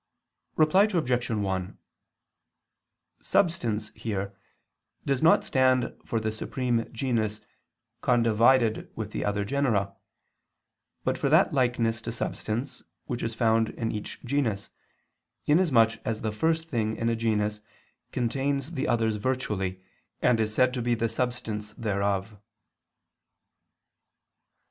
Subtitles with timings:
[0.55, 1.29] Reply Obj.
[1.29, 1.77] 1:
[3.21, 4.35] "Substance" here
[5.05, 7.39] does not stand for the supreme genus
[8.01, 9.95] condivided with the other genera,
[11.03, 14.71] but for that likeness to substance which is found in each genus,
[15.45, 17.61] inasmuch as the first thing in a genus
[18.11, 19.83] contains the others virtually
[20.19, 22.39] and is said to be the substance thereof.